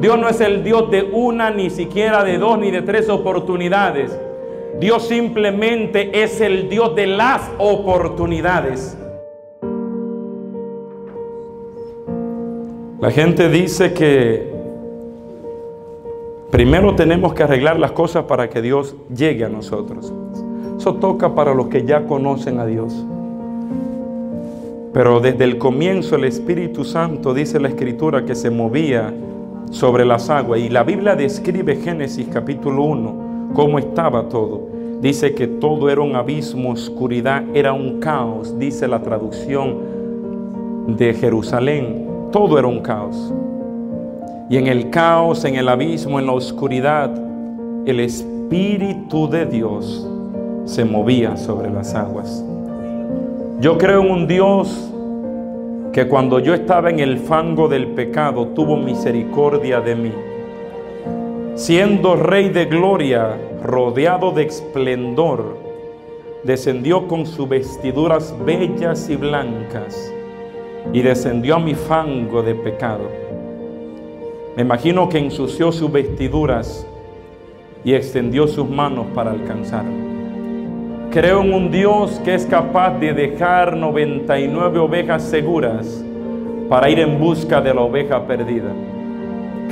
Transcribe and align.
Dios 0.00 0.18
no 0.18 0.28
es 0.30 0.40
el 0.40 0.64
Dios 0.64 0.90
de 0.90 1.02
una, 1.02 1.50
ni 1.50 1.68
siquiera 1.68 2.24
de 2.24 2.38
dos, 2.38 2.58
ni 2.58 2.70
de 2.70 2.80
tres 2.80 3.10
oportunidades. 3.10 4.18
Dios 4.78 5.06
simplemente 5.06 6.22
es 6.22 6.40
el 6.40 6.70
Dios 6.70 6.94
de 6.96 7.06
las 7.06 7.42
oportunidades. 7.58 8.96
La 12.98 13.10
gente 13.10 13.50
dice 13.50 13.92
que 13.92 14.50
primero 16.50 16.94
tenemos 16.94 17.34
que 17.34 17.42
arreglar 17.42 17.78
las 17.78 17.92
cosas 17.92 18.24
para 18.24 18.48
que 18.48 18.62
Dios 18.62 18.96
llegue 19.14 19.44
a 19.44 19.50
nosotros. 19.50 20.10
Eso 20.78 20.94
toca 20.94 21.34
para 21.34 21.52
los 21.52 21.68
que 21.68 21.84
ya 21.84 22.06
conocen 22.06 22.58
a 22.58 22.64
Dios. 22.64 23.04
Pero 24.94 25.20
desde 25.20 25.44
el 25.44 25.58
comienzo 25.58 26.16
el 26.16 26.24
Espíritu 26.24 26.84
Santo 26.84 27.34
dice 27.34 27.60
la 27.60 27.68
Escritura 27.68 28.24
que 28.24 28.34
se 28.34 28.48
movía 28.48 29.12
sobre 29.70 30.04
las 30.04 30.28
aguas. 30.28 30.60
Y 30.60 30.68
la 30.68 30.82
Biblia 30.82 31.16
describe 31.16 31.76
Génesis 31.76 32.28
capítulo 32.32 32.84
1, 32.84 33.52
cómo 33.54 33.78
estaba 33.78 34.28
todo. 34.28 34.68
Dice 35.00 35.34
que 35.34 35.46
todo 35.46 35.88
era 35.88 36.02
un 36.02 36.14
abismo, 36.14 36.72
oscuridad, 36.72 37.42
era 37.54 37.72
un 37.72 38.00
caos, 38.00 38.58
dice 38.58 38.86
la 38.86 39.00
traducción 39.00 39.78
de 40.88 41.14
Jerusalén. 41.14 42.06
Todo 42.30 42.58
era 42.58 42.68
un 42.68 42.80
caos. 42.80 43.32
Y 44.50 44.56
en 44.56 44.66
el 44.66 44.90
caos, 44.90 45.44
en 45.44 45.54
el 45.54 45.68
abismo, 45.68 46.18
en 46.18 46.26
la 46.26 46.32
oscuridad, 46.32 47.10
el 47.86 48.00
Espíritu 48.00 49.28
de 49.28 49.46
Dios 49.46 50.06
se 50.64 50.84
movía 50.84 51.36
sobre 51.36 51.70
las 51.70 51.94
aguas. 51.94 52.44
Yo 53.60 53.78
creo 53.78 54.02
en 54.02 54.10
un 54.10 54.26
Dios 54.26 54.92
que 55.92 56.06
cuando 56.06 56.38
yo 56.38 56.54
estaba 56.54 56.88
en 56.90 57.00
el 57.00 57.18
fango 57.18 57.68
del 57.68 57.88
pecado 57.88 58.48
tuvo 58.48 58.76
misericordia 58.76 59.80
de 59.80 59.96
mí. 59.96 60.12
Siendo 61.56 62.14
rey 62.14 62.48
de 62.48 62.66
gloria, 62.66 63.36
rodeado 63.62 64.30
de 64.30 64.44
esplendor, 64.44 65.58
descendió 66.44 67.08
con 67.08 67.26
sus 67.26 67.48
vestiduras 67.48 68.34
bellas 68.44 69.10
y 69.10 69.16
blancas 69.16 70.12
y 70.92 71.02
descendió 71.02 71.56
a 71.56 71.60
mi 71.60 71.74
fango 71.74 72.42
de 72.42 72.54
pecado. 72.54 73.10
Me 74.56 74.62
imagino 74.62 75.08
que 75.08 75.18
ensució 75.18 75.72
sus 75.72 75.90
vestiduras 75.90 76.86
y 77.84 77.94
extendió 77.94 78.46
sus 78.46 78.68
manos 78.68 79.06
para 79.14 79.32
alcanzarme. 79.32 80.09
Creo 81.10 81.42
en 81.42 81.52
un 81.52 81.72
Dios 81.72 82.20
que 82.24 82.34
es 82.34 82.46
capaz 82.46 83.00
de 83.00 83.12
dejar 83.12 83.76
99 83.76 84.78
ovejas 84.78 85.24
seguras 85.24 86.04
para 86.68 86.88
ir 86.88 87.00
en 87.00 87.18
busca 87.18 87.60
de 87.60 87.74
la 87.74 87.80
oveja 87.80 88.24
perdida. 88.28 88.70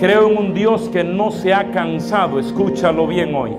Creo 0.00 0.28
en 0.28 0.36
un 0.36 0.52
Dios 0.52 0.88
que 0.88 1.04
no 1.04 1.30
se 1.30 1.54
ha 1.54 1.70
cansado, 1.70 2.40
escúchalo 2.40 3.06
bien 3.06 3.36
hoy, 3.36 3.52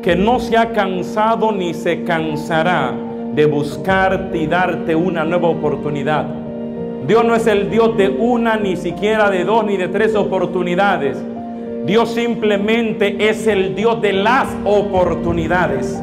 que 0.00 0.14
no 0.14 0.38
se 0.38 0.56
ha 0.56 0.70
cansado 0.70 1.50
ni 1.50 1.74
se 1.74 2.04
cansará 2.04 2.94
de 3.34 3.46
buscarte 3.46 4.38
y 4.38 4.46
darte 4.46 4.94
una 4.94 5.24
nueva 5.24 5.48
oportunidad. 5.48 6.26
Dios 7.08 7.24
no 7.24 7.34
es 7.34 7.48
el 7.48 7.68
Dios 7.68 7.96
de 7.96 8.10
una, 8.10 8.56
ni 8.56 8.76
siquiera 8.76 9.28
de 9.28 9.42
dos, 9.42 9.66
ni 9.66 9.76
de 9.76 9.88
tres 9.88 10.14
oportunidades. 10.14 11.20
Dios 11.84 12.10
simplemente 12.10 13.28
es 13.28 13.48
el 13.48 13.74
Dios 13.74 14.00
de 14.00 14.12
las 14.12 14.46
oportunidades. 14.64 16.00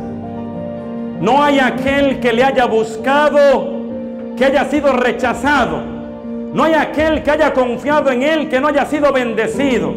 No 1.19 1.43
hay 1.43 1.59
aquel 1.59 2.19
que 2.19 2.31
le 2.31 2.43
haya 2.43 2.65
buscado 2.65 3.79
que 4.37 4.45
haya 4.45 4.65
sido 4.65 4.93
rechazado. 4.93 5.81
No 6.53 6.63
hay 6.63 6.73
aquel 6.73 7.21
que 7.23 7.31
haya 7.31 7.53
confiado 7.53 8.09
en 8.09 8.23
él 8.23 8.49
que 8.49 8.61
no 8.61 8.69
haya 8.69 8.85
sido 8.85 9.11
bendecido. 9.11 9.93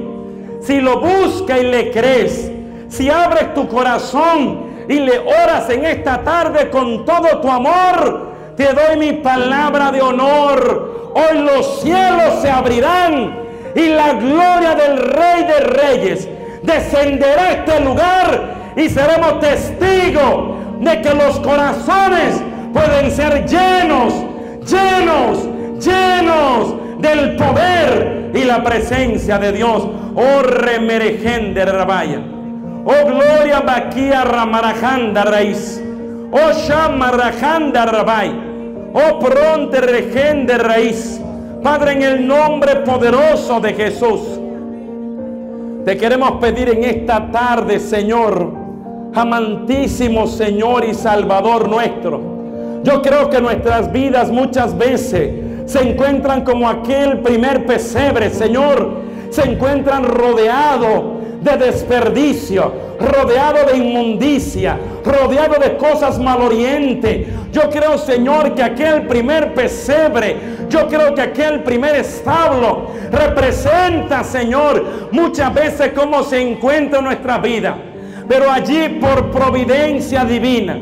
Si 0.61 0.81
lo 0.81 1.01
busca 1.01 1.59
y 1.59 1.65
le 1.65 1.91
crees, 1.93 2.51
si 2.89 3.09
abres 3.09 3.55
tu 3.55 3.69
corazón 3.69 4.73
y 4.89 4.95
le 4.95 5.19
oras 5.21 5.71
en 5.71 5.85
esta 5.85 6.23
tarde 6.23 6.71
con 6.71 7.05
todo 7.05 7.41
tu 7.41 7.49
amor, 7.49 8.33
te 8.57 8.65
doy 8.65 8.97
mi 8.99 9.13
palabra 9.15 9.93
de 9.93 10.03
honor. 10.03 11.13
Hoy 11.15 11.39
los 11.39 11.81
cielos 11.81 12.41
se 12.43 12.51
abrirán 12.51 13.39
y 13.75 13.89
la 13.89 14.15
gloria 14.15 14.75
del 14.75 14.99
Rey 14.99 15.45
de 15.45 15.61
Reyes 15.61 16.29
descenderá 16.63 17.43
a 17.43 17.53
este 17.53 17.81
lugar 17.81 18.73
y 18.77 18.89
seremos 18.89 19.41
testigos 19.41 20.62
de 20.83 21.01
que 21.01 21.15
los 21.15 21.39
corazones 21.39 22.43
pueden 22.73 23.11
ser 23.11 23.47
llenos, 23.47 24.13
llenos, 24.67 25.49
llenos 25.79 26.75
del 26.99 27.37
poder 27.37 28.33
y 28.35 28.45
la 28.45 28.63
presencia 28.65 29.39
de 29.39 29.53
Dios. 29.53 29.87
Oh 30.15 30.43
remerején 30.43 31.55
de 31.55 31.65
Rabaya. 31.65 32.21
Oh 32.85 33.07
gloria 33.07 33.61
Baquía 33.61 34.25
Ramarajanda 34.25 35.25
Raíz. 35.25 35.81
Oh 36.33 36.53
Shamarajanda 36.53 37.87
Rabay. 37.87 38.53
Oh 38.93 39.21
pronte 39.21 39.81
regen 39.81 40.47
de 40.47 40.59
raíz. 40.59 41.21
Padre, 41.63 41.93
en 41.93 42.03
el 42.03 42.27
nombre 42.27 42.77
poderoso 42.77 43.61
de 43.61 43.73
Jesús. 43.73 44.21
Te 45.85 45.97
queremos 45.97 46.33
pedir 46.41 46.71
en 46.71 46.85
esta 46.85 47.31
tarde, 47.31 47.79
Señor 47.79 48.62
amantísimo 49.15 50.27
Señor 50.27 50.85
y 50.85 50.95
Salvador 50.95 51.69
nuestro. 51.69 52.21
Yo 52.83 53.03
creo 53.03 53.31
que 53.31 53.41
nuestras 53.41 53.93
vidas 53.93 54.31
muchas 54.31 54.77
veces 54.77 55.31
se 55.67 55.81
encuentran 55.83 56.43
como 56.43 56.69
aquel 56.69 57.21
primer 57.21 57.65
pesebre, 57.67 58.31
Señor. 58.31 59.03
Se 59.31 59.43
encuentran 59.43 60.05
rodeados 60.05 61.23
de 61.41 61.57
desperdicio, 61.57 62.73
rodeado 63.01 63.67
de 63.67 63.79
inmundicia, 63.79 64.79
rodeado 65.05 65.59
de 65.59 65.77
cosas 65.77 66.19
malorientes. 66.19 67.27
Yo 67.53 67.71
creo, 67.71 67.99
Señor, 67.99 68.55
que 68.55 68.63
aquel 68.63 69.07
primer 69.07 69.55
pesebre, 69.55 70.37
yo 70.69 70.89
creo 70.89 71.15
que 71.15 71.23
aquel 71.23 71.63
primer 71.63 71.97
establo 71.97 72.89
representa, 73.11 74.25
Señor, 74.25 74.85
muchas 75.13 75.53
veces 75.55 75.93
cómo 75.95 76.23
se 76.23 76.41
encuentra 76.41 77.01
nuestra 77.01 77.39
vida. 77.39 77.77
Pero 78.33 78.51
allí 78.51 78.89
por 78.99 79.31
providencia 79.31 80.25
divina, 80.25 80.79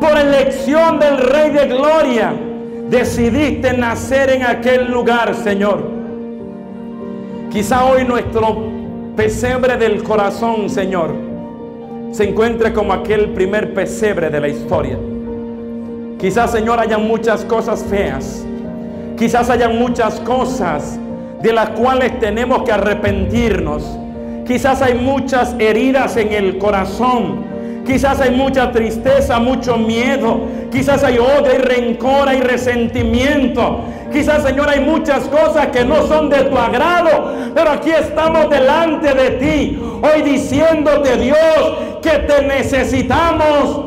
por 0.00 0.18
elección 0.18 0.98
del 0.98 1.18
Rey 1.18 1.52
de 1.52 1.68
Gloria, 1.68 2.34
decidiste 2.90 3.72
nacer 3.72 4.30
en 4.30 4.42
aquel 4.42 4.90
lugar, 4.90 5.32
Señor. 5.36 5.80
Quizá 7.52 7.84
hoy 7.84 8.04
nuestro 8.04 8.64
pesebre 9.14 9.76
del 9.76 10.02
corazón, 10.02 10.68
Señor, 10.68 11.14
se 12.10 12.30
encuentre 12.30 12.72
como 12.72 12.92
aquel 12.92 13.28
primer 13.28 13.74
pesebre 13.74 14.28
de 14.28 14.40
la 14.40 14.48
historia. 14.48 14.98
Quizás, 16.18 16.50
Señor, 16.50 16.80
hayan 16.80 17.06
muchas 17.06 17.44
cosas 17.44 17.84
feas. 17.88 18.44
Quizás 19.16 19.48
hayan 19.50 19.78
muchas 19.78 20.18
cosas 20.18 20.98
de 21.42 21.52
las 21.52 21.70
cuales 21.70 22.18
tenemos 22.18 22.64
que 22.64 22.72
arrepentirnos. 22.72 23.84
Quizás 24.48 24.80
hay 24.80 24.94
muchas 24.94 25.54
heridas 25.58 26.16
en 26.16 26.32
el 26.32 26.56
corazón. 26.56 27.44
Quizás 27.86 28.18
hay 28.18 28.30
mucha 28.30 28.72
tristeza, 28.72 29.38
mucho 29.38 29.76
miedo. 29.76 30.40
Quizás 30.72 31.04
hay 31.04 31.18
odio, 31.18 31.54
y 31.54 31.58
rencor, 31.58 32.32
y 32.32 32.40
resentimiento. 32.40 33.80
Quizás, 34.10 34.44
Señor, 34.44 34.70
hay 34.70 34.80
muchas 34.80 35.24
cosas 35.24 35.66
que 35.66 35.84
no 35.84 36.06
son 36.06 36.30
de 36.30 36.44
tu 36.44 36.56
agrado. 36.56 37.34
Pero 37.54 37.70
aquí 37.70 37.90
estamos 37.90 38.48
delante 38.48 39.12
de 39.12 39.30
ti. 39.32 39.82
Hoy 40.02 40.22
diciéndote, 40.22 41.18
Dios, 41.18 42.00
que 42.00 42.18
te 42.20 42.42
necesitamos. 42.46 43.84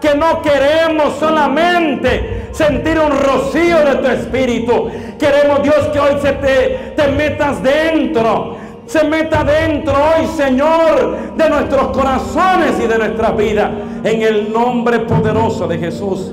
Que 0.00 0.16
no 0.16 0.42
queremos 0.42 1.20
solamente 1.20 2.48
sentir 2.50 2.98
un 2.98 3.16
rocío 3.16 3.78
de 3.84 3.94
tu 3.94 4.08
espíritu. 4.08 4.90
Queremos, 5.20 5.62
Dios, 5.62 5.86
que 5.92 6.00
hoy 6.00 6.16
se 6.20 6.32
te, 6.32 6.94
te 6.96 7.08
metas 7.12 7.62
dentro 7.62 8.59
se 8.90 9.04
meta 9.04 9.44
dentro 9.44 9.94
hoy, 9.94 10.26
Señor, 10.36 11.36
de 11.36 11.48
nuestros 11.48 11.96
corazones 11.96 12.74
y 12.82 12.88
de 12.88 12.98
nuestra 12.98 13.30
vida. 13.30 13.70
En 14.02 14.20
el 14.20 14.52
nombre 14.52 14.98
poderoso 15.00 15.68
de 15.68 15.78
Jesús, 15.78 16.32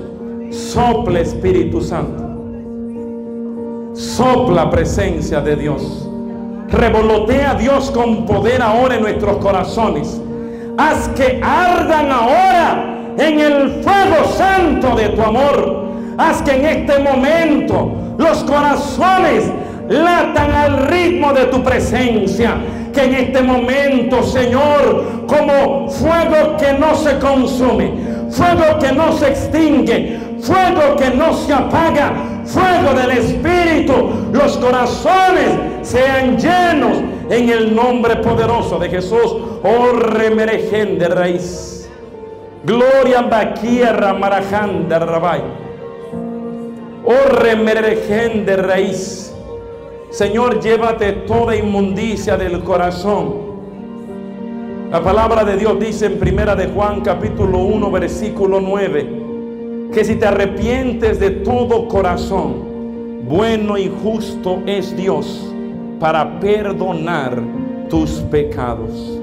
sople 0.50 1.20
Espíritu 1.20 1.80
Santo. 1.80 2.24
Sopla 3.94 4.68
presencia 4.70 5.40
de 5.40 5.54
Dios. 5.54 6.08
Revolotea 6.68 7.52
a 7.52 7.54
Dios 7.54 7.92
con 7.92 8.26
poder 8.26 8.60
ahora 8.60 8.96
en 8.96 9.02
nuestros 9.02 9.36
corazones. 9.36 10.20
Haz 10.76 11.08
que 11.10 11.40
ardan 11.40 12.10
ahora 12.10 13.14
en 13.18 13.38
el 13.38 13.82
fuego 13.84 14.24
santo 14.36 14.96
de 14.96 15.10
tu 15.10 15.22
amor. 15.22 15.84
Haz 16.18 16.42
que 16.42 16.56
en 16.56 16.64
este 16.64 16.98
momento 16.98 17.92
los 18.18 18.42
corazones 18.42 19.17
latan 20.18 20.50
al 20.52 20.86
ritmo 20.88 21.32
de 21.32 21.46
tu 21.46 21.62
presencia. 21.62 22.56
Que 22.92 23.04
en 23.04 23.14
este 23.14 23.42
momento, 23.42 24.22
Señor, 24.22 25.26
como 25.26 25.88
fuego 25.88 26.56
que 26.56 26.72
no 26.72 26.94
se 26.96 27.18
consume, 27.18 27.92
fuego 28.30 28.78
que 28.80 28.92
no 28.92 29.12
se 29.12 29.28
extingue, 29.28 30.18
fuego 30.40 30.96
que 30.96 31.10
no 31.10 31.32
se 31.34 31.52
apaga, 31.52 32.12
fuego 32.44 32.94
del 32.98 33.10
Espíritu, 33.12 34.30
los 34.32 34.56
corazones 34.56 35.50
sean 35.82 36.38
llenos 36.38 36.98
en 37.30 37.48
el 37.50 37.74
nombre 37.74 38.16
poderoso 38.16 38.78
de 38.78 38.88
Jesús. 38.88 39.36
Oh, 39.62 39.92
remeregen 39.92 40.98
de 40.98 41.08
raíz. 41.08 41.88
Gloria 42.64 43.22
Baquierra 43.22 44.12
Maraján 44.14 44.88
de 44.88 44.98
Rabay. 44.98 45.42
Oh, 47.04 47.28
remeregen 47.30 48.44
de 48.44 48.56
raíz. 48.56 49.32
Señor, 50.10 50.60
llévate 50.60 51.12
toda 51.12 51.54
inmundicia 51.54 52.38
del 52.38 52.62
corazón. 52.62 53.48
La 54.90 55.02
palabra 55.02 55.44
de 55.44 55.58
Dios 55.58 55.78
dice 55.78 56.06
en 56.06 56.18
Primera 56.18 56.56
de 56.56 56.68
Juan 56.68 57.02
capítulo 57.02 57.58
1 57.58 57.90
versículo 57.90 58.58
9 58.58 59.90
que 59.92 60.04
si 60.04 60.16
te 60.16 60.26
arrepientes 60.26 61.20
de 61.20 61.30
todo 61.30 61.88
corazón, 61.88 63.26
bueno 63.28 63.76
y 63.76 63.90
justo 64.02 64.62
es 64.64 64.96
Dios 64.96 65.52
para 66.00 66.40
perdonar 66.40 67.42
tus 67.90 68.12
pecados. 68.30 69.17